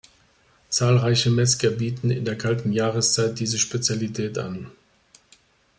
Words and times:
Zahlreiche 0.69 1.29
Metzger 1.29 1.69
bieten 1.69 2.09
in 2.09 2.25
der 2.25 2.35
kalten 2.35 2.71
Jahreszeit 2.71 3.37
diese 3.39 3.59
Spezialität 3.59 4.35
an. 4.39 4.71